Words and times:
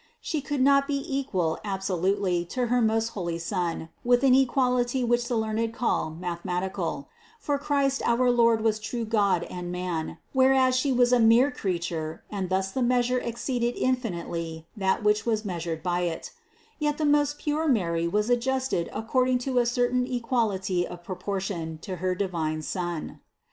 She 0.19 0.41
could 0.41 0.61
not 0.61 0.87
be 0.87 0.97
equal 1.07 1.59
absolutely 1.63 2.43
to 2.45 2.65
her 2.73 2.81
most 2.81 3.09
holy 3.09 3.37
Son 3.37 3.89
with 4.03 4.23
an 4.23 4.33
equality 4.33 5.03
which 5.03 5.27
the 5.27 5.37
learned 5.37 5.75
call 5.75 6.09
mathematical; 6.09 7.07
for 7.39 7.59
Christ 7.59 8.01
our 8.03 8.31
Lord 8.31 8.61
was 8.61 8.79
true 8.79 9.05
God 9.05 9.43
and 9.43 9.71
man, 9.71 10.17
whereas 10.33 10.75
She 10.75 10.91
was 10.91 11.13
a 11.13 11.19
mere 11.19 11.51
creature 11.51 12.23
and 12.31 12.49
thus 12.49 12.71
the 12.71 12.81
measure 12.81 13.19
exceeded 13.19 13.75
infinitely 13.75 14.65
that 14.75 15.03
which 15.03 15.27
was 15.27 15.45
measured 15.45 15.83
by 15.83 15.99
it; 15.99 16.31
yet 16.79 16.97
the 16.97 17.05
most 17.05 17.37
pure 17.37 17.67
Mary 17.67 18.07
was 18.07 18.27
adjusted 18.27 18.89
according 18.91 19.37
to 19.45 19.59
a 19.59 19.67
certain 19.67 20.07
equality 20.11 20.83
of 20.87 21.03
proportion 21.03 21.77
to 21.83 21.97
her 21.97 22.15
divine 22.15 22.63
Son. 22.63 23.19